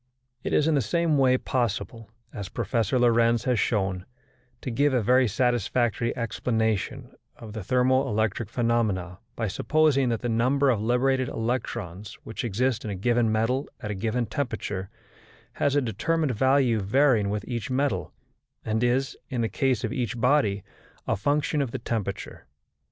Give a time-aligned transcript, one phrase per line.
[0.41, 4.07] It is in the same way possible, as Professor Lorentz has shown,
[4.61, 10.27] to give a very satisfactory explanation of the thermo electric phenomena by supposing that the
[10.27, 14.89] number of liberated electrons which exist in a given metal at a given temperature
[15.53, 18.11] has a determined value varying with each metal,
[18.65, 20.63] and is, in the case of each body,
[21.07, 22.47] a function of the temperature.